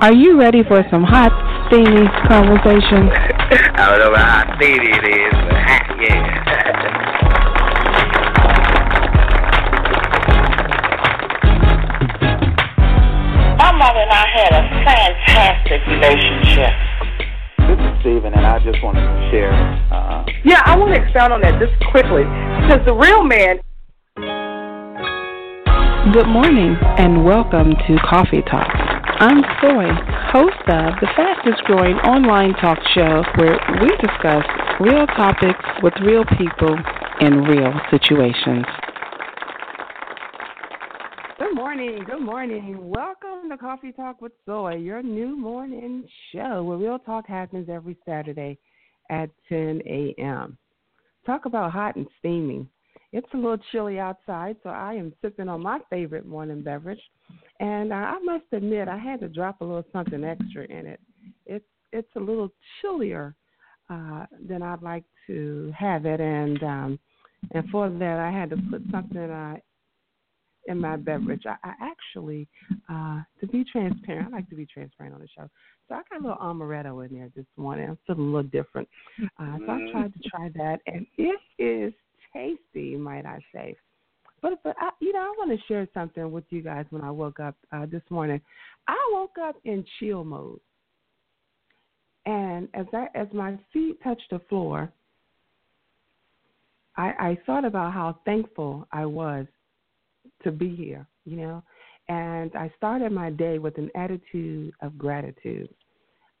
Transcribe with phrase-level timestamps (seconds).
[0.00, 1.30] Are you ready for some hot,
[1.68, 3.08] steamy conversation?
[3.78, 7.32] I don't know how steamy it is, but hot, yeah.
[13.58, 16.72] My mother and I had a fantastic relationship.
[17.68, 19.52] This is Steven, and I just wanted to share.
[19.92, 22.24] Uh, Yeah, I want to expound on that just quickly
[22.66, 23.60] because the real man
[26.10, 28.66] Good morning and welcome to Coffee Talk.
[29.20, 29.86] I'm Soy,
[30.32, 34.42] host of the fastest growing online talk show where we discuss
[34.80, 36.76] real topics with real people
[37.20, 38.66] in real situations.
[41.38, 42.90] Good morning, good morning.
[42.90, 47.96] Welcome to Coffee Talk with Soy, your new morning show where real talk happens every
[48.04, 48.58] Saturday
[49.08, 50.58] at 10 a.m.
[51.24, 52.68] Talk about hot and steaming.
[53.12, 57.00] It's a little chilly outside, so I am sipping on my favorite morning beverage.
[57.60, 61.00] And I must admit, I had to drop a little something extra in it.
[61.46, 63.34] It's it's a little chillier
[63.90, 66.98] uh, than I'd like to have it, and um,
[67.52, 69.56] and for that, I had to put something uh,
[70.66, 71.42] in my beverage.
[71.46, 72.48] I, I actually,
[72.88, 75.48] uh, to be transparent, I like to be transparent on the show.
[75.88, 77.90] So I got a little amaretto in there this morning.
[77.90, 78.88] I'm feeling a little different.
[79.38, 81.92] Uh, so I tried to try that, and it is
[82.32, 83.76] tasty, might I say.
[84.40, 86.84] But but I, you know, I want to share something with you guys.
[86.90, 88.40] When I woke up uh, this morning,
[88.88, 90.60] I woke up in chill mode,
[92.26, 94.92] and as I as my feet touched the floor,
[96.96, 99.46] I, I thought about how thankful I was
[100.42, 101.06] to be here.
[101.24, 101.62] You know,
[102.08, 105.68] and I started my day with an attitude of gratitude.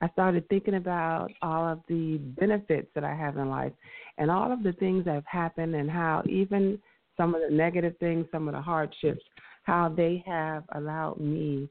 [0.02, 3.72] I started thinking about all of the benefits that I have in life
[4.18, 6.78] and all of the things that have happened and how even
[7.16, 9.22] some of the negative things, some of the hardships,
[9.62, 11.68] how they have allowed me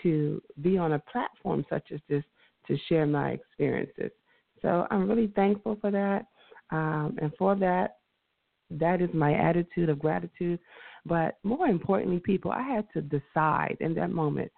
[0.00, 2.22] to be on a platform such as this
[2.68, 4.12] to share my experiences.
[4.62, 6.26] So I'm really thankful for that.
[6.70, 7.96] Um, and for that,
[8.70, 10.60] that is my attitude of gratitude.
[11.04, 14.52] But more importantly, people, I had to decide in that moment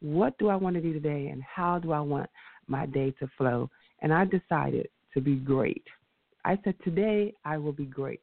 [0.00, 2.28] what do I want to do today and how do I want
[2.66, 3.70] my day to flow?
[4.00, 5.84] And I decided to be great.
[6.44, 8.22] I said, today I will be great.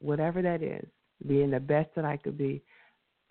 [0.00, 0.86] Whatever that is,
[1.26, 2.62] being the best that I could be,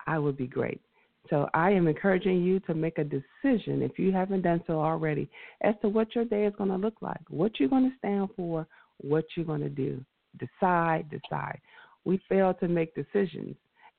[0.06, 0.80] I will be great.
[1.28, 5.28] So I am encouraging you to make a decision, if you haven't done so already,
[5.60, 8.28] as to what your day is going to look like, what you're going to stand
[8.36, 8.66] for,
[8.98, 10.02] what you're going to do.
[10.38, 11.60] Decide, decide.
[12.04, 13.56] We fail to make decisions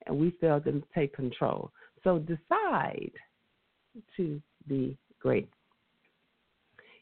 [0.07, 1.71] and we fail to take control.
[2.03, 3.11] So decide
[4.17, 5.49] to be great.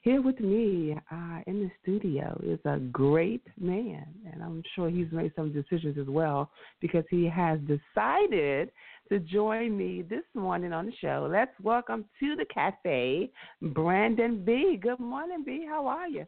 [0.01, 5.11] Here with me uh, in the studio is a great man, and I'm sure he's
[5.11, 8.71] made some decisions as well because he has decided
[9.09, 11.27] to join me this morning on the show.
[11.29, 13.29] Let's welcome to the cafe
[13.61, 14.79] Brandon B.
[14.81, 15.65] Good morning, B.
[15.67, 16.25] How are you?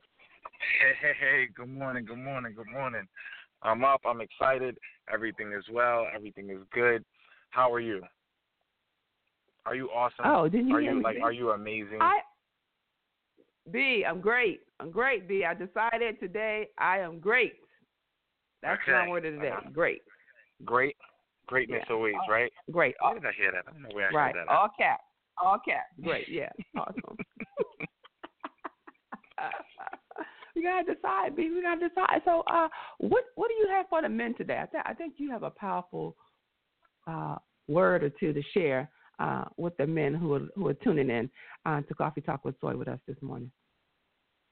[0.79, 3.07] Hey, hey, hey, good morning, good morning, good morning.
[3.63, 4.77] I'm up, I'm excited.
[5.11, 7.05] Everything is well, everything is good.
[7.51, 8.01] How are you?
[9.65, 10.25] Are you awesome?
[10.25, 11.03] Oh, didn't you Are hear you me?
[11.03, 11.99] like are you amazing?
[12.01, 12.19] I
[13.71, 14.61] B, I'm great.
[14.79, 15.45] I'm great, B.
[15.45, 17.53] I decided today I am great.
[18.63, 19.09] That's my Okay.
[19.09, 19.49] word of the day.
[19.49, 19.69] Uh-huh.
[19.71, 20.01] Great.
[20.65, 20.95] Great.
[21.47, 21.93] Greatness Yeah.
[21.95, 22.51] always, right?
[22.71, 22.95] Great.
[23.01, 23.65] Where did I hear that?
[23.67, 24.35] I don't know where I Right.
[24.35, 24.51] heard that.
[24.51, 25.03] All caps.
[25.37, 25.93] All caps.
[26.01, 26.27] Great.
[26.27, 26.49] Yeah.
[26.75, 27.17] Awesome.
[30.55, 31.49] we gotta decide, B.
[31.49, 32.21] We gotta decide.
[32.25, 32.67] So, uh,
[32.99, 34.59] what what do you have for the men today?
[34.61, 36.15] I, th- I think you have a powerful
[37.07, 37.35] uh,
[37.67, 38.89] word or two to share
[39.21, 41.29] uh, with the men who are who are tuning in
[41.65, 43.51] uh, to Coffee Talk with Soy with us this morning.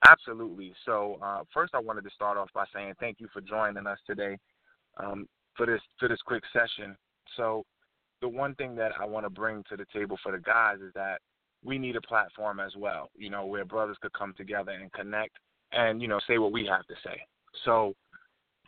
[0.08, 0.74] Absolutely.
[0.86, 3.98] So uh, first, I wanted to start off by saying thank you for joining us
[4.08, 4.38] today
[4.98, 5.28] um,
[5.58, 6.96] for this for this quick session.
[7.36, 7.64] So
[8.22, 10.94] the one thing that I want to bring to the table for the guys is
[10.94, 11.20] that
[11.64, 13.10] we need a platform as well.
[13.18, 15.38] You know, where brothers could come together and connect
[15.72, 17.20] and you know say what we have to say.
[17.66, 17.94] So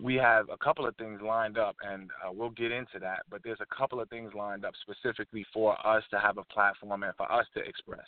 [0.02, 3.20] we have a couple of things lined up, and uh, we'll get into that.
[3.30, 7.04] But there's a couple of things lined up specifically for us to have a platform
[7.04, 8.06] and for us to express.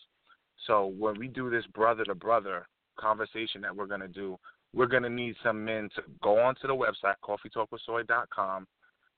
[0.65, 2.67] So when we do this brother to brother
[2.99, 4.37] conversation that we're going to do,
[4.73, 8.65] we're going to need some men to go onto the website, coffeetalkwithsoy.com,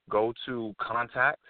[0.09, 1.41] go to contact,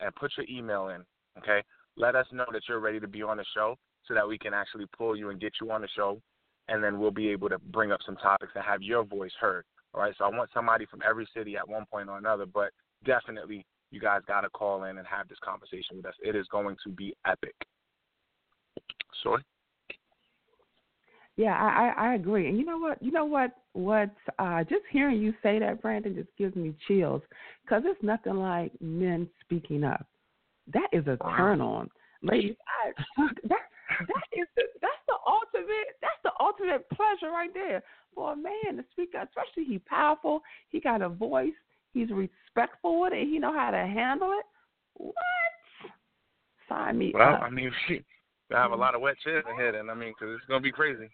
[0.00, 1.02] and put your email in.
[1.38, 1.62] Okay,
[1.96, 3.76] let us know that you're ready to be on the show,
[4.06, 6.20] so that we can actually pull you and get you on the show,
[6.68, 9.64] and then we'll be able to bring up some topics and have your voice heard.
[9.94, 12.70] All right, so I want somebody from every city at one point or another, but
[13.04, 16.14] definitely you guys got to call in and have this conversation with us.
[16.20, 17.54] It is going to be epic.
[19.22, 19.44] Sorry.
[21.36, 22.48] Yeah, I, I I agree.
[22.48, 23.02] And you know what?
[23.02, 23.50] You know what?
[23.72, 24.10] What?
[24.38, 27.22] Uh, just hearing you say that, Brandon, just gives me chills
[27.64, 30.06] because it's nothing like men speaking up.
[30.72, 31.88] That is a turn on,
[32.22, 32.54] ladies.
[33.18, 33.58] I, that
[34.00, 35.98] that is the, that's the ultimate.
[36.00, 37.82] That's the ultimate pleasure right there
[38.14, 39.28] for a man to speak up.
[39.28, 40.42] Especially he's powerful.
[40.68, 41.52] He got a voice.
[41.92, 43.26] He's respectful with it.
[43.26, 44.44] He know how to handle it.
[44.94, 45.14] What?
[46.68, 47.42] Sign me well, up.
[47.42, 48.02] I mean, we
[48.50, 51.08] have a lot of wet chairs ahead, and I mean, because it's gonna be crazy.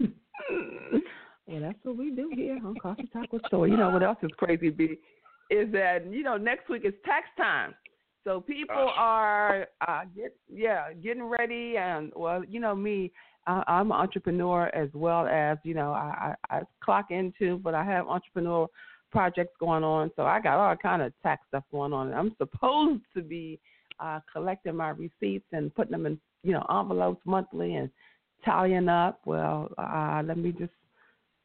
[0.00, 3.66] well, that's what we do here on Coffee Talk with Soy.
[3.66, 4.96] You know what else is crazy, B?
[5.50, 7.74] Is that you know next week is tax time,
[8.24, 13.12] so people are uh, get yeah getting ready and well you know me.
[13.46, 17.74] I, I'm an entrepreneur as well as you know I, I, I clock into, but
[17.74, 18.66] I have entrepreneur
[19.12, 22.12] projects going on, so I got all kind of tax stuff going on.
[22.14, 23.60] I'm supposed to be
[24.00, 27.90] uh, collecting my receipts and putting them in you know envelopes monthly and
[28.44, 29.20] tallying up.
[29.24, 30.72] Well, uh, let me just.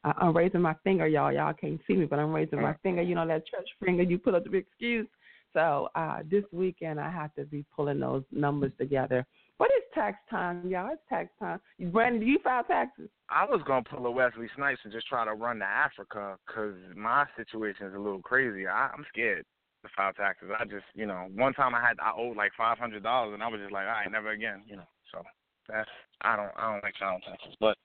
[0.05, 1.33] Uh, I'm raising my finger, y'all.
[1.33, 3.01] Y'all can't see me, but I'm raising my finger.
[3.01, 5.07] You know that church finger you put up the excuse.
[5.53, 9.25] So uh, this weekend I have to be pulling those numbers together.
[9.57, 10.89] But it's tax time, y'all.
[10.93, 11.59] It's tax time.
[11.91, 13.09] Brandon, do you file taxes?
[13.29, 16.75] I was gonna pull a Wesley Snipes and just try to run to Africa because
[16.95, 18.67] my situation is a little crazy.
[18.67, 19.45] I, I'm scared
[19.83, 20.49] to file taxes.
[20.57, 23.43] I just, you know, one time I had I owed like five hundred dollars, and
[23.43, 24.87] I was just like, all right, never again, you know.
[25.11, 25.21] So
[25.67, 25.89] that's
[26.21, 27.77] I don't I don't like filing taxes, but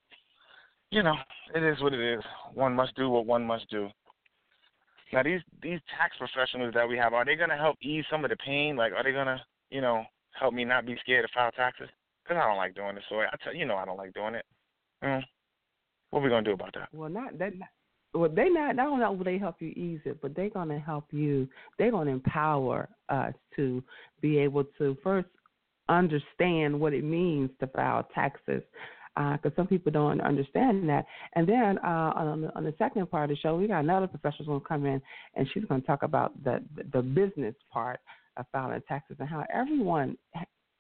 [0.91, 1.15] you know,
[1.55, 2.23] it is what it is.
[2.53, 3.89] One must do what one must do.
[5.15, 8.31] Now these these tax professionals that we have, are they gonna help ease some of
[8.31, 8.77] the pain?
[8.77, 9.41] Like, are they gonna,
[9.71, 11.89] you know, help me not be scared to file taxes?
[12.23, 13.05] Because I don't like doing this.
[13.09, 14.45] So I tell you know I don't like doing it.
[15.03, 15.23] Mm.
[16.11, 16.89] What are we gonna do about that?
[16.93, 17.53] Well, not that.
[18.13, 18.77] Well, they not.
[18.77, 21.49] Not only will they help you ease it, but they're gonna help you.
[21.79, 23.83] They're gonna empower us to
[24.21, 25.29] be able to first
[25.89, 28.63] understand what it means to file taxes
[29.17, 31.07] because uh, some people don't understand that.
[31.35, 34.09] And then uh, on, the, on the second part of the show, we got another
[34.09, 35.01] professional going to come in,
[35.35, 36.63] and she's going to talk about the
[36.93, 38.01] the business part
[38.37, 40.17] of filing taxes and how everyone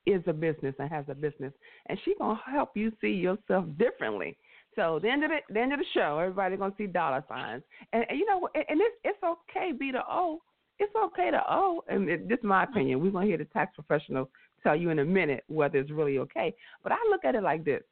[0.06, 1.52] is a business and has a business,
[1.86, 4.36] and she's going to help you see yourself differently.
[4.76, 7.62] So the end of the, the end of the show, everybody's gonna see dollar signs,
[7.92, 10.40] and, and you know, and, it's it's okay be to O.
[10.78, 13.00] It's okay to owe, and it, this is my opinion.
[13.00, 14.28] We're gonna hear the tax professional
[14.62, 16.54] tell you in a minute whether it's really okay.
[16.82, 17.82] But I look at it like this: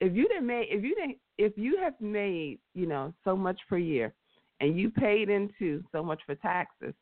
[0.00, 3.58] if you didn't make if you didn't if you have made you know so much
[3.68, 4.12] per year
[4.60, 6.94] and you paid into so much for taxes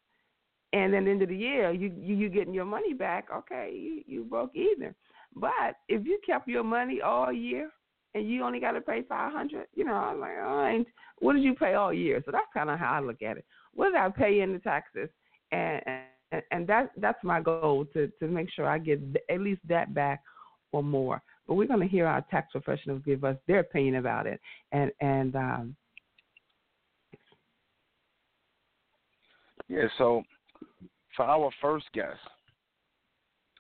[0.73, 4.02] and then end of the year you you you getting your money back okay you
[4.06, 4.94] you broke even.
[5.37, 7.70] But if you kept your money all year
[8.14, 10.85] and you only got to pay five hundred you know i'm like oh
[11.19, 12.23] what did you pay all year?
[12.25, 13.44] So that's kind of how i look at it.
[13.73, 15.08] What did i pay in the taxes?
[15.52, 15.82] And
[16.32, 19.00] and, and that that's my goal to to make sure i get
[19.31, 20.23] at least that back
[20.73, 24.26] or more but we're going to hear our tax professionals give us their opinion about
[24.26, 24.41] it.
[24.73, 25.76] And and um,
[29.69, 30.23] yeah, so
[31.17, 32.19] for our first guest,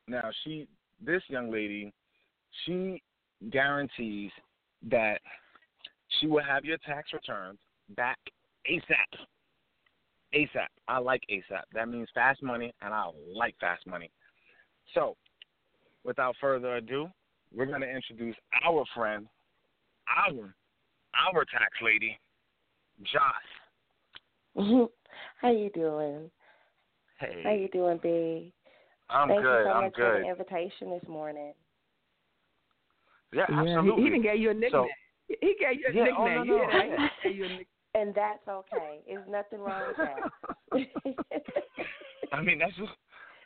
[0.08, 0.68] now she,
[1.04, 1.92] this young lady,
[2.64, 3.02] she
[3.50, 4.30] guarantees
[4.90, 5.20] that
[6.18, 7.58] she will have your tax returns
[7.96, 8.18] back
[8.70, 9.18] ASAP.
[10.34, 10.66] ASAP.
[10.88, 11.62] I like ASAP.
[11.72, 14.10] That means fast money, and I like fast money.
[14.94, 15.16] So,
[16.04, 17.08] without further ado,
[17.56, 19.26] we're going to introduce our friend,
[20.08, 20.54] our
[21.14, 22.18] our tax lady,
[23.02, 23.32] Joss.
[25.40, 26.30] How you doing?
[27.20, 27.42] Hey.
[27.44, 28.52] How you doing, B?
[29.08, 29.58] I'm Thank good.
[29.58, 30.02] you so I'm much good.
[30.02, 31.52] for the invitation this morning.
[33.32, 33.90] Yeah, yeah, absolutely.
[33.90, 34.70] he, he even gave you a nickname.
[34.72, 34.86] So,
[35.28, 36.38] he gave you a yeah, oh, nickname.
[36.38, 37.08] oh, no, no, yeah, yeah.
[37.22, 37.66] he gave you a nickname.
[37.96, 39.02] And that's okay.
[39.06, 41.14] There's nothing wrong with that.
[42.32, 42.90] I mean, that's just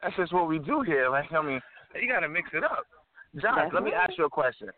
[0.02, 1.10] that's just what we do here.
[1.10, 1.60] Like, I mean,
[2.00, 2.86] you got to mix it up.
[3.34, 4.68] That's let me ask you a question.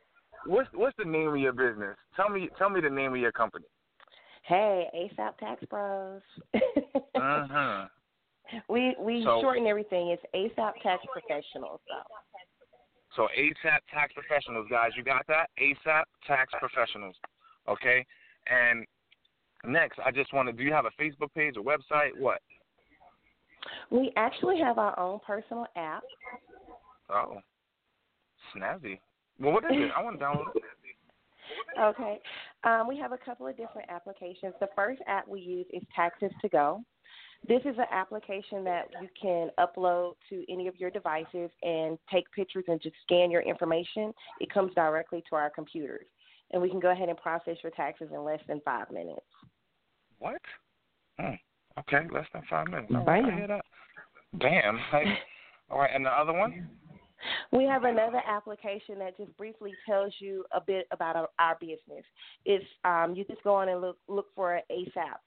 [0.46, 1.96] What's what's the name of your business?
[2.16, 3.66] Tell me tell me the name of your company.
[4.44, 6.22] hey, ASAP Tax Pros.
[6.54, 7.86] Uh-huh.
[8.68, 10.08] We we So- shorten everything.
[10.08, 11.80] It's ASAP Tax Professionals.
[13.14, 15.50] So So ASAP Tax Professionals, guys, you got that?
[15.62, 17.14] ASAP Tax Professionals.
[17.68, 18.04] Okay?
[18.48, 18.84] And
[19.64, 22.18] next, I just want to do you have a Facebook page, a website?
[22.18, 22.40] What?
[23.90, 26.02] we actually have our own personal app.
[27.08, 27.40] Oh.
[28.56, 28.98] Snazzy.
[29.38, 29.90] Well, what is it?
[29.96, 30.62] I want to download it.
[31.80, 32.18] Okay.
[32.64, 34.54] Um, we have a couple of different applications.
[34.60, 36.82] The first app we use is Taxes to Go.
[37.48, 42.30] This is an application that you can upload to any of your devices and take
[42.32, 44.12] pictures and just scan your information.
[44.40, 46.06] It comes directly to our computers.
[46.52, 49.20] And we can go ahead and process your taxes in less than five minutes.
[50.18, 50.40] What?
[51.18, 51.34] Hmm.
[51.78, 52.92] Okay, less than five minutes.
[52.92, 53.08] Bam.
[53.08, 53.64] I hear that.
[54.34, 54.78] Bam.
[54.90, 55.18] Hey.
[55.70, 56.68] All right, and the other one?
[57.52, 62.04] We have another application that just briefly tells you a bit about our, our business.
[62.44, 65.18] It's um, you just go on and look look for ASAP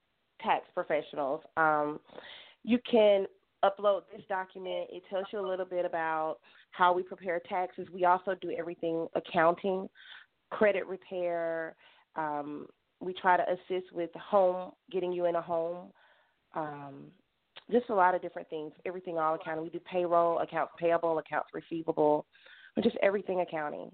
[0.42, 1.42] tax professionals.
[1.58, 2.00] Um,
[2.64, 3.26] you can
[3.64, 4.90] upload this document.
[4.92, 6.38] It tells you a little bit about
[6.72, 7.88] how we prepare taxes.
[7.94, 9.90] We also do everything accounting,
[10.50, 11.76] credit repair.
[12.16, 12.68] Um,
[13.00, 15.92] we try to assist with home, getting you in a home.
[17.72, 18.72] Just a lot of different things.
[18.86, 19.64] Everything all accounting.
[19.64, 22.26] We do payroll, accounts payable, accounts receivable,
[22.84, 23.92] just everything accounting.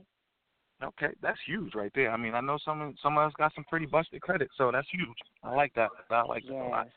[0.82, 2.10] Okay, that's huge right there.
[2.12, 4.88] I mean, I know some some of us got some pretty busted credit, so that's
[4.92, 5.18] huge.
[5.44, 5.90] I like that.
[6.10, 6.54] I like yes.
[6.54, 6.88] that a lot.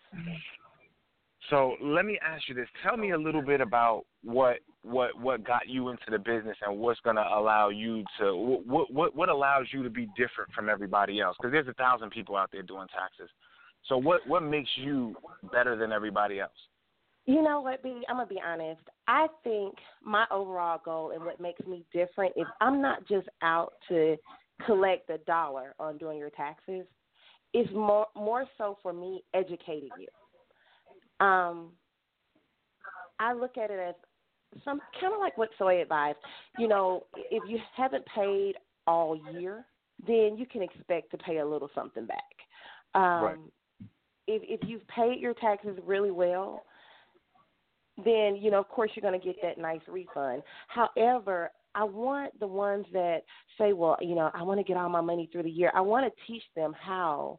[1.50, 5.45] So let me ask you this: Tell me a little bit about what what what
[5.45, 9.29] got you into the business and what's going to allow you to what what what
[9.29, 11.37] allows you to be different from everybody else?
[11.41, 13.29] Because there's a thousand people out there doing taxes.
[13.88, 15.16] So what what makes you
[15.52, 16.50] better than everybody else?
[17.24, 18.02] You know what, B?
[18.08, 18.82] I'm gonna be honest.
[19.06, 19.74] I think
[20.04, 24.16] my overall goal and what makes me different is I'm not just out to
[24.66, 26.84] collect a dollar on doing your taxes.
[27.52, 31.26] It's more more so for me educating you.
[31.26, 31.70] Um,
[33.20, 33.94] I look at it as
[34.64, 36.18] some kind of like what Soy advised.
[36.58, 38.54] You know, if you haven't paid
[38.86, 39.64] all year,
[40.06, 42.18] then you can expect to pay a little something back.
[42.94, 43.38] Um, right.
[44.26, 46.64] If if you've paid your taxes really well,
[48.05, 50.43] then you know, of course, you're going to get that nice refund.
[50.69, 53.23] However, I want the ones that
[53.59, 55.73] say, well, you know, I want to get all my money through the year.
[55.75, 57.38] I want to teach them how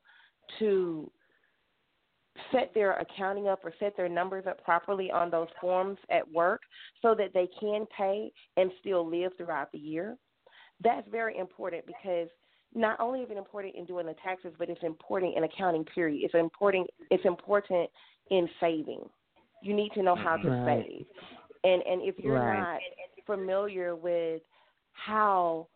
[0.60, 1.12] to
[2.52, 6.62] set their accounting up or set their numbers up properly on those forms at work
[7.02, 10.18] so that they can pay and still live throughout the year.
[10.84, 12.28] That's very important because
[12.76, 16.24] not only is it important in doing the taxes, but it's important in accounting period.
[16.24, 17.90] It's important it's important
[18.30, 19.02] in saving.
[19.62, 20.86] You need to know how to right.
[20.86, 21.06] save.
[21.64, 22.60] And and if you're right.
[22.60, 22.80] not
[23.26, 24.42] familiar with
[24.94, 25.68] how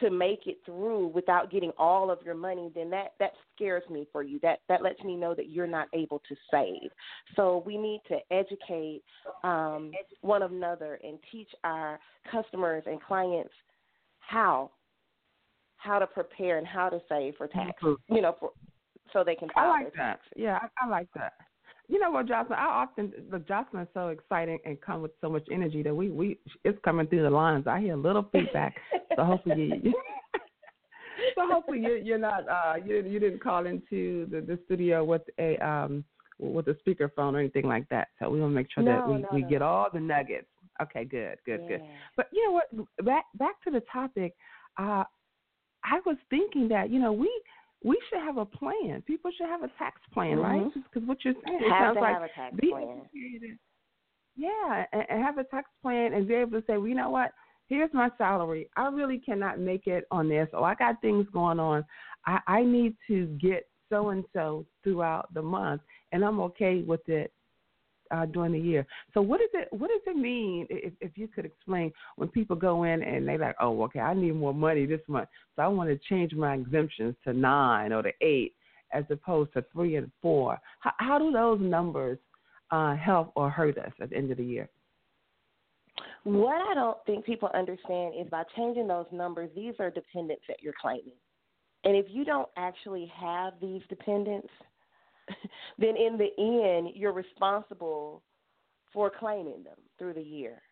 [0.00, 4.06] to make it through without getting all of your money, then that that scares me
[4.12, 4.38] for you.
[4.40, 6.90] That that lets me know that you're not able to save.
[7.36, 9.02] So we need to educate
[9.42, 11.98] um, one another and teach our
[12.30, 13.52] customers and clients
[14.20, 14.70] how
[15.78, 17.82] how to prepare and how to save for tax.
[17.82, 18.14] Mm-hmm.
[18.14, 18.50] You know, for,
[19.12, 20.12] so they can file I like their that.
[20.12, 20.32] taxes.
[20.36, 21.32] Yeah, I, I like that.
[21.88, 22.58] You know what, Jocelyn?
[22.58, 23.48] I often look.
[23.48, 27.06] Jocelyn is so exciting and come with so much energy that we we it's coming
[27.06, 27.66] through the lines.
[27.66, 28.76] I hear a little feedback,
[29.16, 29.94] so hopefully you.
[31.34, 35.22] so hopefully you, you're not uh you you didn't call into the, the studio with
[35.38, 36.04] a um
[36.38, 38.08] with a speakerphone or anything like that.
[38.18, 39.48] So we want to make sure that we no, we no.
[39.48, 40.46] get all the nuggets.
[40.82, 41.80] Okay, good, good, good.
[42.18, 43.04] But you know what?
[43.04, 44.34] Back back to the topic.
[44.76, 45.04] Uh,
[45.84, 47.30] I was thinking that you know we
[47.84, 49.02] we should have a plan.
[49.06, 50.62] People should have a tax plan, right?
[50.62, 50.72] Mhm.
[50.74, 53.00] Because what you're saying it sounds like have a tax be plan.
[53.00, 53.58] educated.
[54.36, 57.10] Yeah, and, and have a tax plan and be able to say, well, you know
[57.10, 57.32] what?
[57.66, 58.70] Here's my salary.
[58.76, 61.84] I really cannot make it on this, or I got things going on.
[62.24, 65.82] I, I need to get so and so throughout the month,
[66.12, 67.32] and I'm okay with it
[68.10, 68.86] uh, during the year.
[69.14, 72.56] So what does it what does it mean if, if you could explain when people
[72.56, 75.68] go in and they like, oh, okay, I need more money this month, so I
[75.68, 78.54] want to change my exemptions to nine or to eight
[78.92, 80.58] as opposed to three and four.
[80.80, 82.18] How, how do those numbers
[82.70, 84.68] uh, help or hurt us at the end of the year?
[86.24, 90.62] What I don't think people understand is by changing those numbers, these are dependents that
[90.62, 91.12] you're claiming.
[91.84, 94.48] And if you don't actually have these dependents,
[95.78, 98.22] then in the end, you're responsible
[98.92, 100.62] for claiming them through the year.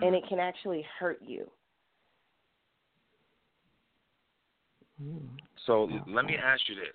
[0.00, 0.28] And it mm-hmm.
[0.28, 1.50] can actually hurt you.
[5.00, 5.18] Hmm.
[5.66, 6.46] So oh, let me oh.
[6.46, 6.94] ask you this.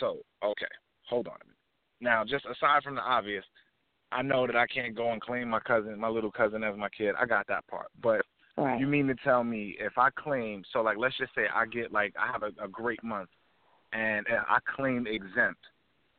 [0.00, 0.66] So okay,
[1.08, 1.56] hold on a minute.
[2.00, 3.44] Now, just aside from the obvious,
[4.12, 6.88] I know that I can't go and claim my cousin, my little cousin, as my
[6.88, 7.14] kid.
[7.20, 7.88] I got that part.
[8.00, 8.22] But
[8.58, 8.80] Right.
[8.80, 11.92] you mean to tell me if I claim, so like let's just say I get
[11.92, 13.28] like I have a, a great month,
[13.92, 15.60] and uh, I claim exempt,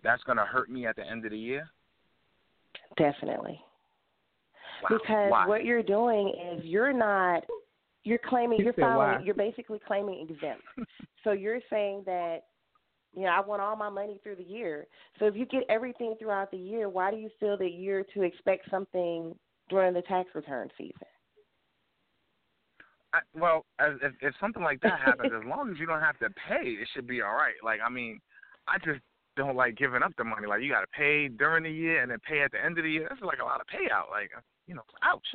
[0.03, 1.69] that's gonna hurt me at the end of the year.
[2.97, 3.59] Definitely.
[4.83, 4.97] Wow.
[4.97, 5.47] Because Why?
[5.47, 7.43] what you're doing is you're not
[8.03, 10.63] you're claiming You you're filing you're basically claiming exempt.
[11.23, 12.43] so you're saying that
[13.15, 14.87] you know, I want all my money through the year.
[15.17, 18.21] So if you get everything throughout the year, why do you feel that you're to
[18.21, 19.35] expect something
[19.69, 21.07] during the tax return season?
[23.13, 26.17] I, well, as, if, if something like that happens, as long as you don't have
[26.19, 27.55] to pay, it should be all right.
[27.63, 28.19] Like, I mean,
[28.67, 28.99] I just
[29.35, 30.47] don't like giving up the money.
[30.47, 32.83] Like, you got to pay during the year and then pay at the end of
[32.83, 33.07] the year.
[33.09, 34.09] That's like a lot of payout.
[34.11, 34.31] Like,
[34.67, 35.25] you know, ouch.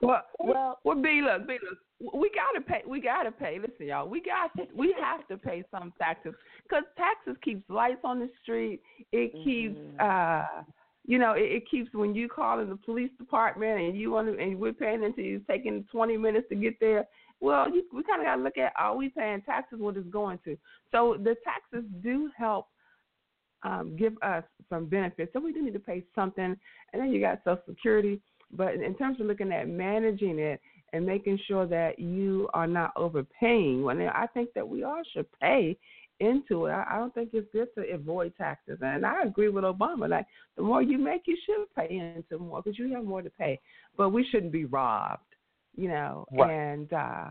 [0.00, 2.82] Well, Well- well, B, look, B, look, we gotta pay.
[2.86, 3.58] We gotta pay.
[3.60, 6.34] Listen, y'all, we got to, we have to pay some taxes
[6.64, 8.80] because taxes keeps lights on the street.
[9.12, 10.00] It keeps Mhm.
[10.00, 10.62] uh,
[11.04, 14.28] you know, it, it keeps when you call in the police department and you want
[14.28, 17.06] to, and we're paying into you taking 20 minutes to get there.
[17.42, 19.80] Well, you, we kind of got to look at are we paying taxes?
[19.80, 20.56] What it's going to?
[20.92, 22.68] So the taxes do help
[23.64, 25.32] um, give us some benefits.
[25.32, 26.56] So we do need to pay something,
[26.92, 28.20] and then you got Social Security.
[28.52, 30.60] But in terms of looking at managing it
[30.92, 35.26] and making sure that you are not overpaying, well, I think that we all should
[35.40, 35.76] pay
[36.20, 36.70] into it.
[36.70, 38.78] I, I don't think it's good to avoid taxes.
[38.82, 40.08] And I agree with Obama.
[40.08, 43.30] Like the more you make, you should pay into more because you have more to
[43.30, 43.58] pay.
[43.96, 45.31] But we shouldn't be robbed,
[45.76, 46.26] you know.
[46.32, 46.50] Right.
[46.50, 47.30] And uh,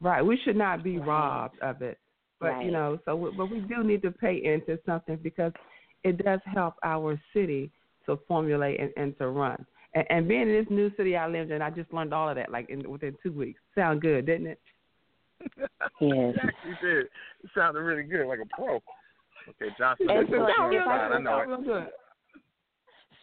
[0.00, 1.98] right, we should not be robbed of it.
[2.40, 2.66] But Right.
[2.66, 5.52] you know, so we, but we do need to pay into something because
[6.02, 7.70] it does help our city
[8.06, 9.64] to formulate and, and to run.
[9.94, 12.34] And, and being in this new city I lived in, I just learned all of
[12.36, 13.60] that like in, within two weeks.
[13.76, 14.60] Sound good, didn't it?
[15.56, 15.68] Yes.
[16.00, 17.04] It actually did.
[17.44, 18.76] It sounded really good, like a pro.
[19.50, 20.08] Okay, Johnson.
[20.10, 21.12] And that's so the if I- side.
[21.12, 21.48] I know it.
[21.48, 21.86] real good.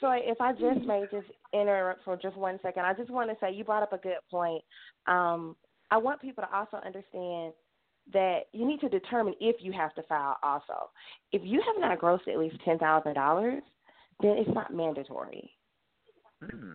[0.01, 3.36] So if I just may just interrupt for just one second, I just want to
[3.41, 4.63] say you brought up a good point.
[5.08, 5.56] Um,
[5.91, 7.53] I want people to also understand
[8.13, 10.89] that you need to determine if you have to file also.
[11.32, 13.62] If you have not grossed at least ten thousand dollars,
[14.22, 15.51] then it's not mandatory.
[16.44, 16.74] Hmm.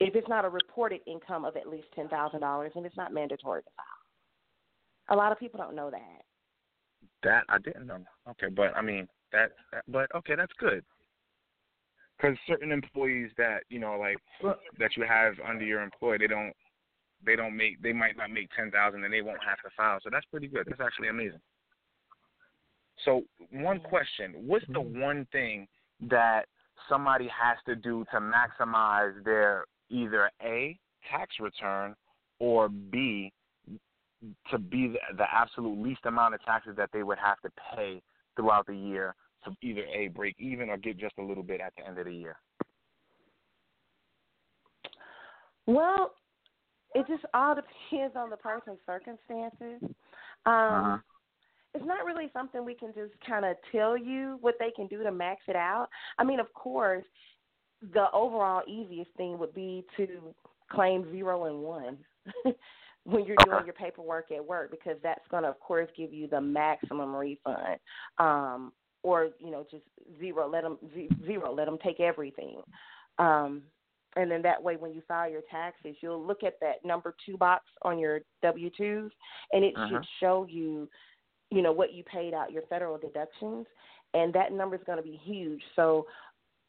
[0.00, 3.12] If it's not a reported income of at least ten thousand dollars, then it's not
[3.12, 5.16] mandatory to file.
[5.16, 6.22] A lot of people don't know that.
[7.22, 7.98] That I didn't know.
[8.30, 10.84] Okay, but I mean that, that but okay, that's good.
[12.16, 14.16] Because certain employees that you know, like
[14.78, 16.52] that you have under your employ, they don't,
[17.24, 19.98] they don't make, they might not make ten thousand, and they won't have to file.
[20.02, 20.66] So that's pretty good.
[20.68, 21.40] That's actually amazing.
[23.04, 25.00] So one question: What's the mm-hmm.
[25.00, 25.66] one thing
[26.08, 26.46] that
[26.88, 30.78] somebody has to do to maximize their either a
[31.10, 31.94] tax return
[32.38, 33.32] or b
[34.50, 38.00] to be the, the absolute least amount of taxes that they would have to pay
[38.34, 39.14] throughout the year
[39.46, 42.04] to either a break even or get just a little bit at the end of
[42.04, 42.36] the year.
[45.66, 46.12] Well,
[46.94, 47.54] it just all
[47.90, 49.80] depends on the person's circumstances.
[50.44, 50.98] Um, Uh-huh.
[51.74, 55.02] It's not really something we can just kind of tell you what they can do
[55.02, 55.88] to max it out.
[56.16, 57.04] I mean, of course,
[57.92, 60.34] the overall easiest thing would be to
[60.70, 61.98] claim zero and one
[63.04, 66.28] when you're doing your paperwork at work because that's going to, of course, give you
[66.28, 67.78] the maximum refund.
[68.16, 68.72] Um,
[69.06, 69.84] or you know, just
[70.18, 70.48] zero.
[70.48, 70.78] Let them
[71.24, 71.54] zero.
[71.54, 72.60] Let them take everything.
[73.18, 73.62] Um,
[74.16, 77.36] and then that way when you file your taxes you'll look at that number two
[77.36, 79.12] box on your w twos
[79.52, 79.88] and it Uh-huh.
[79.88, 80.88] should show you
[81.50, 83.66] you know what you paid out your federal deductions
[84.14, 86.06] and that number is going to be huge so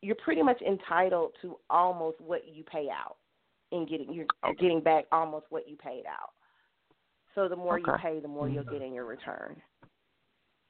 [0.01, 3.15] you're pretty much entitled to almost what you pay out
[3.71, 4.57] in getting you're Okay.
[4.61, 6.31] getting back almost what you paid out
[7.33, 9.55] so the more you pay the more you'll get in your return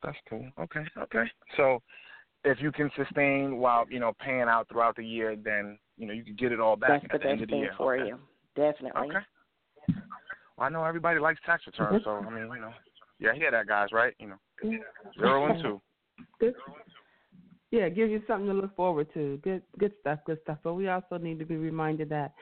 [0.04, 0.48] That's cool.
[0.60, 1.24] Okay, okay.
[1.56, 1.82] So
[2.44, 6.14] if you can sustain while you know paying out throughout the year, then you know
[6.14, 7.62] you can get it all back that's at the the end best of the thing
[7.62, 7.74] year.
[7.78, 8.08] for okay.
[8.08, 8.20] you
[8.56, 10.00] definitely Okay.
[10.58, 12.74] Well, I know everybody likes tax returns, so I mean, you know,
[13.20, 14.14] yeah, I hear that, guys, right?
[14.20, 14.80] You know,
[15.20, 15.82] zero and two.
[16.40, 16.56] Good.
[17.70, 19.40] Yeah, it gives you something to look forward to.
[19.44, 20.58] Good, good stuff, good stuff.
[20.64, 22.34] But we also need to be reminded that,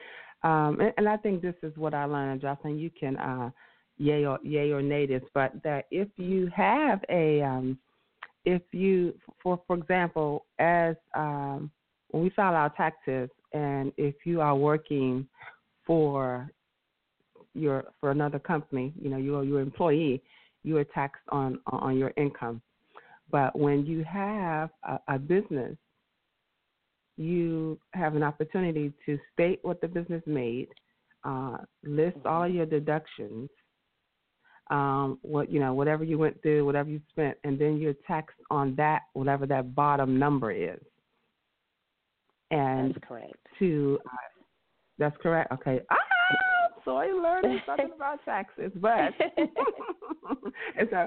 [0.44, 2.78] um, and, and I think this is what I learned, Jocelyn.
[2.78, 3.50] You can, uh,
[3.98, 7.78] yay or yay or nay this, but that if you have a, um,
[8.44, 11.70] if you, for for example, as um,
[12.10, 15.26] when we file our taxes, and if you are working
[15.86, 16.50] for
[17.54, 20.22] your for another company, you know, you're your employee,
[20.62, 22.60] you are taxed on on your income.
[23.30, 25.76] But when you have a, a business,
[27.16, 30.68] you have an opportunity to state what the business made,
[31.24, 33.48] uh, list all your deductions,
[34.70, 38.36] um, what you know, whatever you went through, whatever you spent, and then you're taxed
[38.50, 40.80] on that, whatever that bottom number is.
[42.50, 44.36] And that's correct to uh,
[44.98, 45.52] that's correct.
[45.52, 45.80] Okay.
[45.90, 45.96] Ah,
[46.84, 48.90] so I'm learning something about taxes, but
[50.78, 51.06] and so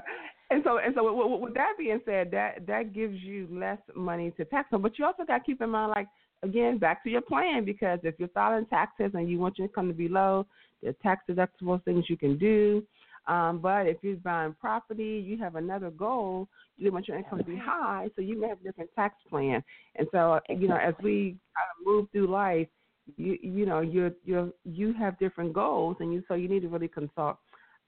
[0.50, 4.44] and so and so with, that being said, that that gives you less money to
[4.44, 4.82] tax on.
[4.82, 6.08] But you also got to keep in mind, like
[6.42, 9.88] again, back to your plan because if you're filing taxes and you want your income
[9.88, 10.46] to be low,
[10.82, 12.82] there are tax deductible things you can do.
[13.26, 16.48] Um, but if you're buying property, you have another goal.
[16.76, 19.62] You want your income to be high, so you may have a different tax plan.
[19.96, 22.68] And so, you know, as we kind of move through life,
[23.16, 26.68] you you know you're you're you have different goals, and you so you need to
[26.68, 27.36] really consult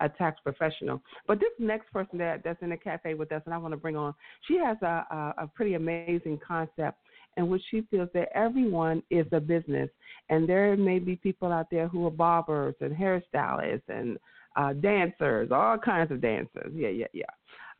[0.00, 1.00] a tax professional.
[1.26, 3.78] But this next person that that's in the cafe with us, and I want to
[3.78, 4.14] bring on,
[4.48, 6.98] she has a a, a pretty amazing concept
[7.36, 9.88] in which she feels that everyone is a business,
[10.28, 14.18] and there may be people out there who are barbers and hairstylists and
[14.56, 16.72] uh, dancers, all kinds of dancers.
[16.74, 17.24] Yeah, yeah, yeah.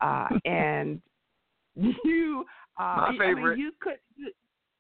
[0.00, 1.00] Uh, and
[1.74, 2.44] you,
[2.78, 3.58] uh, My I mean, favorite.
[3.58, 3.98] you could.
[4.16, 4.32] You,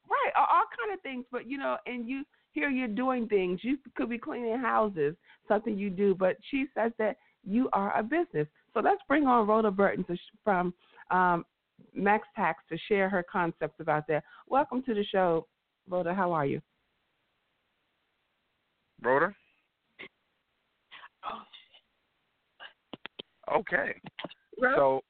[0.08, 1.24] right, all, all kind of things.
[1.30, 3.60] But you know, and you here you're doing things.
[3.62, 5.16] You could be cleaning houses,
[5.48, 6.14] something you do.
[6.14, 8.46] But she says that you are a business.
[8.74, 10.72] So let's bring on Rhoda Burton to, from
[11.10, 11.44] um,
[11.94, 14.24] Max Tax to share her concepts about that.
[14.48, 15.46] Welcome to the show,
[15.88, 16.14] Rhoda.
[16.14, 16.60] How are you?
[19.02, 19.34] Rhoda?
[23.54, 23.94] Okay.
[24.60, 24.76] Rhoda?
[24.76, 25.00] So,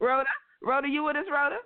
[0.00, 0.28] Rhoda?
[0.62, 1.56] Rhoda, you with us, Rhoda?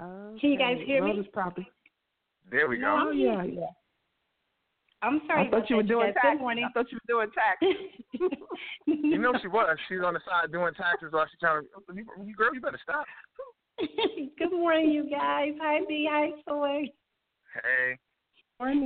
[0.00, 0.40] Okay.
[0.40, 1.10] Can you guys hear me?
[1.10, 1.68] Rhoda's probably.
[2.50, 3.06] there we go.
[3.06, 3.66] Oh yeah, yeah.
[5.02, 5.46] I'm sorry.
[5.46, 6.30] I thought you were doing taxes.
[6.32, 6.64] Good morning.
[6.64, 8.40] I thought you were doing taxes.
[8.86, 9.76] You know she was.
[9.88, 11.68] She's on the side doing taxes while she's trying to.
[11.76, 13.04] Oh, you, you girl, you better stop.
[13.78, 15.52] Good morning, you guys.
[15.60, 16.08] Hi, B.
[16.10, 16.90] Hi, Soy.
[17.54, 17.98] Hey.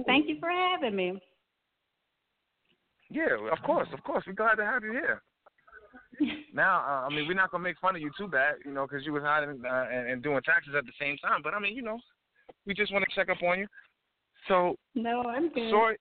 [0.07, 1.21] Thank you for having me.
[3.11, 4.25] Yeah, of course, of course.
[4.27, 5.23] We're glad to have you here.
[6.53, 8.87] Now, uh, I mean, we're not gonna make fun of you too bad, you know,
[8.87, 11.41] because you was hiding uh, and, and doing taxes at the same time.
[11.45, 12.01] But I mean, you know,
[12.67, 13.67] we just want to check up on you.
[14.49, 15.71] So, No, I'm good.
[15.71, 15.93] Soy,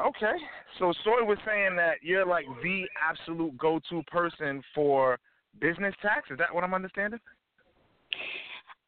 [0.00, 0.36] okay.
[0.78, 5.18] So Soy was saying that you're like the absolute go-to person for
[5.60, 6.30] business tax.
[6.30, 7.20] Is that what I'm understanding?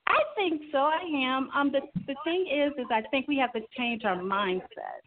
[0.07, 0.79] I think so.
[0.79, 1.51] I am.
[1.55, 5.03] Um, the the thing is, is I think we have to change our mindset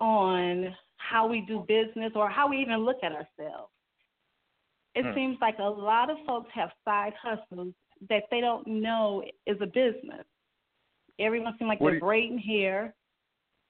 [0.00, 0.74] on
[1.08, 3.70] how we do business or how we even look at ourselves.
[4.94, 5.14] It Hmm.
[5.14, 7.74] seems like a lot of folks have side hustles
[8.08, 10.26] that they don't know is a business.
[11.18, 12.94] Everyone seems like What they're you- braiding hair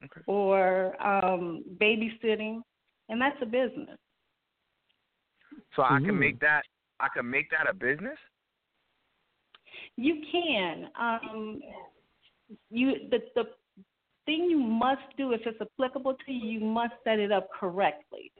[0.04, 0.20] Okay.
[0.26, 2.62] or um babysitting,
[3.08, 3.98] and that's a business.
[5.74, 6.18] So I can Mhm.
[6.18, 6.64] make that.
[7.00, 8.18] I can make that a business.
[9.96, 10.90] You can.
[10.94, 11.62] Um,
[12.70, 13.44] you the the
[14.26, 18.32] thing you must do if it's applicable to you, you must set it up correctly.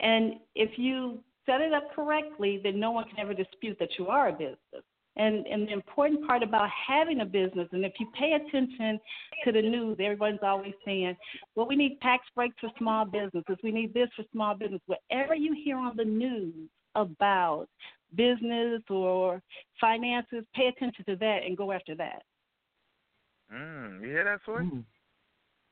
[0.00, 4.08] And if you set it up correctly, then no one can ever dispute that you
[4.08, 4.84] are a business.
[5.18, 9.00] And and the important part about having a business, and if you pay attention
[9.44, 11.16] to the news, everyone's always saying,
[11.54, 13.56] "Well, we need tax breaks for small businesses.
[13.62, 17.66] We need this for small business." Whatever you hear on the news about
[18.14, 19.42] business or
[19.80, 22.22] finances, pay attention to that and go after that.
[23.52, 24.62] Mm, you hear that, Soy?
[24.62, 24.84] Mm.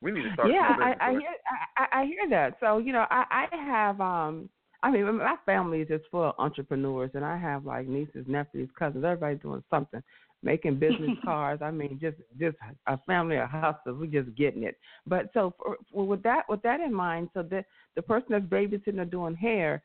[0.01, 0.51] We need to start.
[0.51, 1.29] yeah, I, I hear
[1.77, 2.57] I, I hear that.
[2.59, 4.49] So you know, I, I have um,
[4.83, 8.69] I mean, my family is just full of entrepreneurs, and I have like nieces, nephews,
[8.77, 10.03] cousins, everybody doing something,
[10.43, 11.61] making business cards.
[11.61, 12.57] I mean, just just
[12.87, 13.95] a family of hustlers.
[13.99, 14.77] We're just getting it.
[15.07, 18.45] But so for, for, with that with that in mind, so the the person that's
[18.45, 19.81] babysitting or doing hair,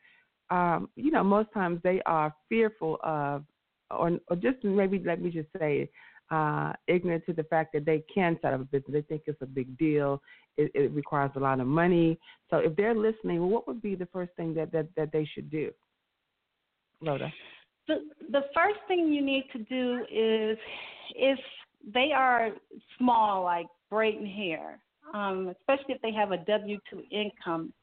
[0.51, 3.43] um, you know, most times they are fearful of,
[3.89, 5.89] or, or just maybe let me just say,
[6.31, 8.93] uh, ignorant to the fact that they can set up a business.
[8.93, 10.21] They think it's a big deal.
[10.57, 12.19] It, it requires a lot of money.
[12.49, 15.49] So if they're listening, what would be the first thing that, that, that they should
[15.49, 15.71] do?
[17.01, 17.31] Rhoda.
[17.87, 17.95] The
[18.31, 20.57] the first thing you need to do is
[21.15, 21.39] if
[21.93, 22.51] they are
[22.97, 24.79] small, like braiding hair,
[25.13, 27.73] um, especially if they have a W two income,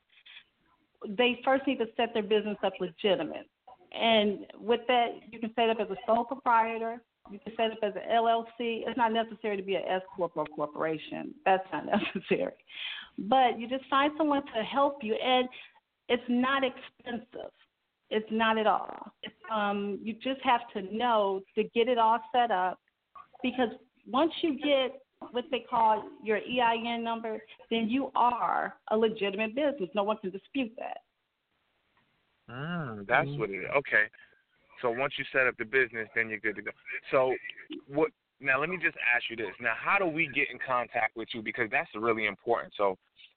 [1.07, 3.49] they first need to set their business up legitimate.
[3.93, 7.03] And with that, you can set up as a sole proprietor.
[7.31, 8.83] You can set up as an LLC.
[8.87, 11.35] It's not necessary to be an S corp or corporation.
[11.45, 12.53] That's not necessary.
[13.19, 15.49] But you just find someone to help you, and
[16.09, 17.51] it's not expensive.
[18.11, 19.13] It's not at all.
[19.53, 22.81] Um, you just have to know to get it all set up
[23.43, 23.69] because
[24.11, 29.91] once you get what they call your EIN number, then you are a legitimate business.
[29.95, 30.99] No one can dispute that.
[32.51, 33.39] Mm, that's Mhm.
[33.39, 33.71] what it is.
[33.71, 34.09] Okay.
[34.83, 36.71] So once you set up the business, then you're good to go.
[37.11, 37.35] So
[37.87, 38.11] what?
[38.41, 39.55] Now let me just ask you this.
[39.61, 41.43] Now, how do we get in contact with you?
[41.43, 42.73] Because that's really important.
[42.77, 42.97] So,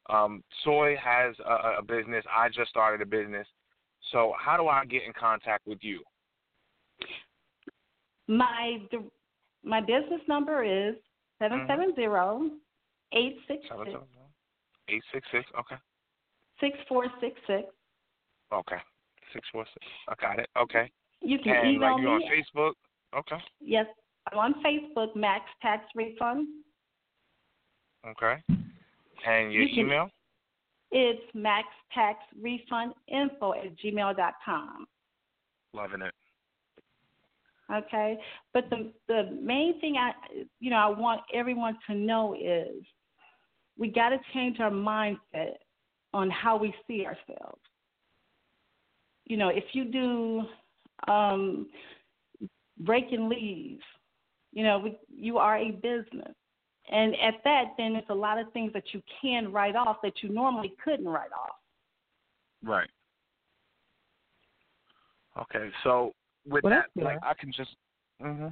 [0.10, 2.24] um, Soy has a, a business.
[2.36, 3.48] I just started a business.
[4.12, 6.02] So how do I get in contact with you?
[8.28, 8.78] My
[9.64, 10.96] my business number is
[11.40, 12.50] seven seven zero
[13.14, 13.98] eight six six
[14.88, 15.46] eight six six.
[15.60, 15.76] Okay.
[16.60, 17.64] six four six six.
[18.54, 18.78] Okay.
[19.34, 19.86] Six four six.
[20.08, 20.50] I got it.
[20.58, 20.92] Okay.
[21.22, 22.30] You can And email like you on me.
[22.56, 22.74] Facebook.
[23.16, 23.38] Okay.
[23.60, 23.86] Yes,
[24.32, 26.48] I'm on Facebook, Max Tax Refund.
[28.08, 28.42] Okay.
[29.28, 30.10] And your You can- email?
[30.92, 34.88] It's Max Tax Refund Info at gmail dot com.
[35.74, 36.14] Loving it.
[37.72, 38.20] Okay,
[38.54, 40.12] but the the main thing I
[40.60, 42.84] you know I want everyone to know is
[43.78, 45.56] we got to change our mindset
[46.14, 47.62] on how we see ourselves.
[49.26, 50.44] You know, if you do
[51.08, 51.68] um,
[52.80, 53.84] breaking leaves,
[54.52, 56.34] you know, we, you are a business.
[56.92, 60.22] And at that, then it's a lot of things that you can write off that
[60.22, 61.56] you normally couldn't write off.
[62.64, 62.90] Right.
[65.40, 66.12] Okay, so
[66.46, 67.70] with well, that, like I can just.
[68.20, 68.48] hmm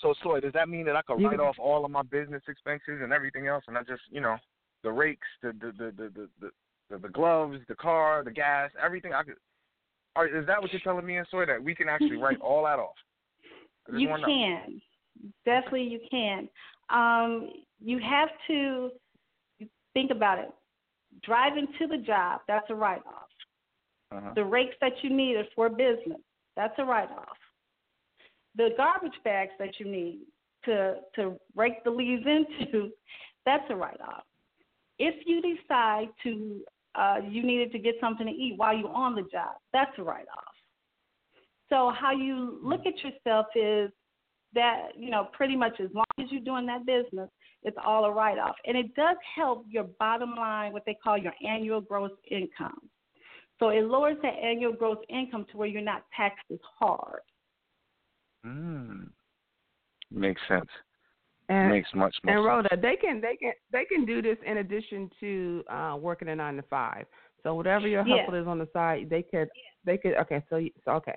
[0.00, 3.00] So, Soy, does that mean that I can write off all of my business expenses
[3.02, 4.36] and everything else, and I just, you know,
[4.84, 6.50] the rakes, the the the the the, the,
[6.90, 9.12] the, the gloves, the car, the gas, everything?
[9.12, 9.36] I could.
[10.16, 12.78] Are, is that what you're telling me, Soy, that we can actually write all that
[12.78, 12.94] off?
[13.92, 14.80] You can.
[15.44, 16.48] Definitely, you can.
[16.90, 17.50] Um,
[17.80, 18.90] you have to
[19.94, 20.48] think about it.
[21.22, 23.28] Driving to the job, that's a write off.
[24.12, 24.32] Uh-huh.
[24.34, 26.20] The rakes that you need are for business,
[26.56, 27.36] that's a write off.
[28.56, 30.20] The garbage bags that you need
[30.64, 32.90] to to rake the leaves into,
[33.46, 34.24] that's a write off.
[34.98, 36.60] If you decide to
[36.96, 40.02] uh, you needed to get something to eat while you're on the job, that's a
[40.02, 40.44] write off.
[41.68, 43.90] So how you look at yourself is
[44.54, 47.28] that you know pretty much as long as you're doing that business,
[47.62, 51.18] it's all a write off, and it does help your bottom line, what they call
[51.18, 52.78] your annual gross income.
[53.58, 57.20] So it lowers that annual gross income to where you're not taxed as hard.
[58.44, 59.08] Mm.
[60.10, 60.68] Makes sense.
[61.48, 62.70] And, Makes much more and sense.
[62.70, 66.36] Rhoda, they can they can they can do this in addition to uh, working a
[66.36, 67.06] nine to five.
[67.42, 68.22] So whatever your Yeah.
[68.24, 69.48] hustle is on the side, they could
[69.84, 70.42] they could okay.
[70.50, 71.16] So you- so okay.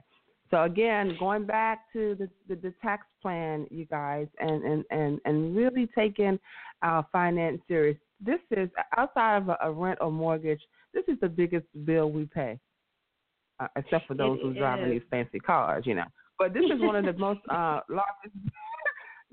[0.52, 5.20] So again, going back to the, the the tax plan, you guys, and and and
[5.26, 6.40] and really taking
[6.82, 7.98] our finance serious.
[8.20, 10.62] This is outside of a, a rent or mortgage.
[10.94, 12.60] This is the biggest bill we pay,
[13.60, 15.02] uh, except for those It who driving is.
[15.02, 16.06] these fancy cars, you know.
[16.38, 18.36] But this is one of the most uh, largest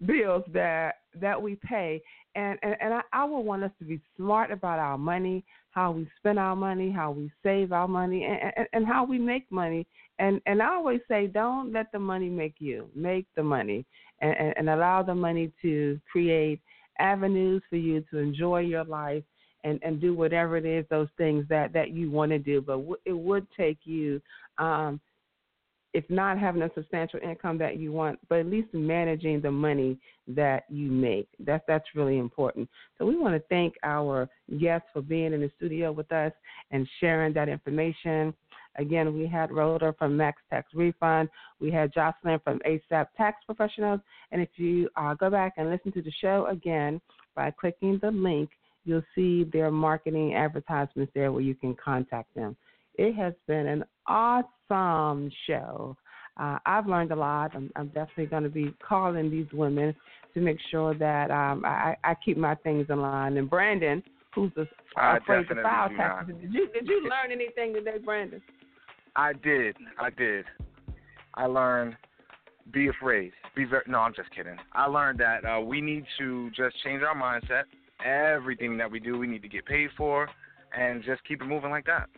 [0.04, 2.02] bills that that we pay.
[2.35, 5.90] And and, and I, I would want us to be smart about our money how
[5.90, 9.50] we spend our money how we save our money and, and, and how we make
[9.50, 9.87] money.
[10.18, 12.88] And and i always say don't let the money make you.
[12.94, 13.85] Make the money
[14.20, 16.61] and, and, and allow the money to create
[16.98, 19.22] avenues for you to enjoy your life
[19.64, 22.61] and and do whatever it is those things that that you want to do.
[22.61, 24.20] But w- it would take you
[24.59, 25.00] um
[25.96, 29.98] if not having a substantial income that you want, but at least managing the money
[30.28, 31.26] that you make.
[31.40, 32.68] That's that's really important.
[32.98, 34.28] So we want to thank our
[34.61, 36.32] guests for being in the studio with us
[36.70, 38.35] and sharing that information.
[38.76, 41.30] Again, we had Rhoda from Max Tax Refund.
[41.61, 44.00] We had Jocelyn from ASAP Tax Professionals.
[44.32, 47.00] And if you uh, go back and listen to the show again
[47.35, 48.50] by clicking the link,
[48.85, 52.54] you'll see their marketing advertisements there where you can contact them.
[52.98, 55.96] It has been an awesome show.
[56.38, 57.52] Uh, I've learned a lot.
[57.54, 59.94] I'm, I'm definitely going to be calling these women
[60.35, 63.37] to make sure that um, I, I keep my things in line.
[63.38, 64.02] And Brandon,
[64.35, 64.66] who's a,
[64.98, 68.42] I afraid to file taxes, did you did you learn anything today, Brandon?
[69.14, 69.76] I did.
[69.98, 70.44] I did.
[71.35, 71.96] I learned
[72.72, 73.32] be afraid.
[73.54, 73.85] Be very.
[73.87, 74.56] No, I'm just kidding.
[74.72, 77.62] I learned that uh, we need to just change our mindset.
[78.04, 80.28] Everything that we do, we need to get paid for,
[80.76, 82.09] and just keep it moving like that.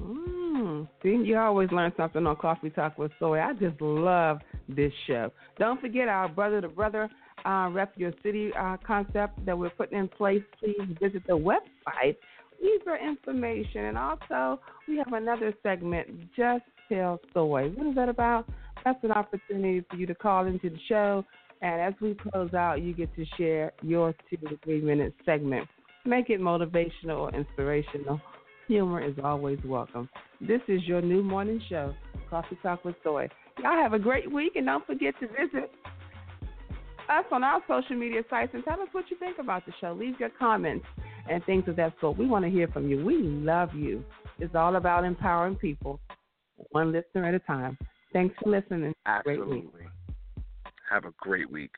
[0.00, 3.40] Mm, see, you always learn something on Coffee Talk with Soy.
[3.40, 5.32] I just love this show.
[5.58, 7.10] Don't forget our brother to brother
[7.44, 10.42] uh, rep your city uh, concept that we're putting in place.
[10.58, 12.16] Please visit the website,
[12.62, 17.70] leave your information, and also we have another segment, Just Tell Soy.
[17.70, 18.48] What is that about?
[18.84, 21.24] That's an opportunity for you to call into the show,
[21.60, 25.66] and as we close out, you get to share your two to three minute segment.
[26.04, 28.20] Make it motivational or inspirational.
[28.68, 30.10] Humor is always welcome.
[30.42, 31.94] This is your new morning show,
[32.28, 33.26] Coffee Talk with Soy.
[33.62, 35.70] Y'all have a great week, and don't forget to visit
[37.08, 39.94] us on our social media sites and tell us what you think about the show.
[39.98, 40.84] Leave your comments
[41.30, 42.18] and things of that sort.
[42.18, 43.02] We want to hear from you.
[43.02, 44.04] We love you.
[44.38, 45.98] It's all about empowering people,
[46.72, 47.78] one listener at a time.
[48.12, 48.92] Thanks for listening.
[49.06, 49.86] Absolutely.
[50.90, 51.70] Have a great week.